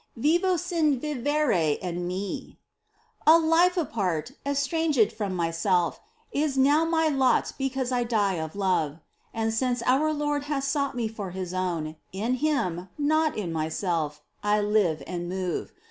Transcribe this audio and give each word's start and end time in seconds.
Vivo 0.17 0.57
sin 0.57 0.99
vivir 0.99 1.77
en 1.79 2.07
mi. 2.07 2.57
A 3.27 3.37
LIFE 3.37 3.77
apart, 3.81 4.31
estranged 4.43 5.13
from 5.13 5.35
myself, 5.35 5.99
Is 6.31 6.57
now 6.57 6.83
my 6.85 7.07
lot 7.07 7.53
because 7.59 7.91
I 7.91 8.03
die 8.03 8.33
of 8.39 8.55
love; 8.55 8.97
And 9.31 9.53
since 9.53 9.83
our 9.85 10.11
Lord 10.11 10.45
has 10.45 10.65
sought 10.65 10.95
me 10.95 11.07
for 11.07 11.29
His 11.29 11.53
own, 11.53 11.97
In 12.11 12.37
Him, 12.41 12.89
not 12.97 13.37
in 13.37 13.53
myself, 13.53 14.23
I 14.41 14.59
live 14.59 15.03
and 15.05 15.29
move. 15.29 15.71